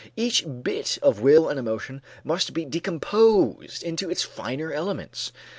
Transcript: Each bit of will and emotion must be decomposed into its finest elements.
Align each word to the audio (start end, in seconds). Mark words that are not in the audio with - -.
Each 0.15 0.43
bit 0.63 0.97
of 1.03 1.21
will 1.21 1.47
and 1.47 1.59
emotion 1.59 2.01
must 2.23 2.55
be 2.55 2.65
decomposed 2.65 3.83
into 3.83 4.09
its 4.09 4.23
finest 4.23 4.75
elements. 4.75 5.31